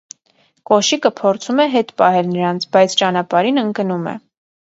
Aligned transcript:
Կոշիկը 0.69 1.11
փորձում 1.21 1.61
է 1.65 1.67
հետ 1.73 1.91
պահել 2.03 2.25
նրանց, 2.31 2.67
բայց 2.77 2.97
ճանապարհին 3.03 3.63
ընկնում 3.67 4.11
է։ 4.15 4.17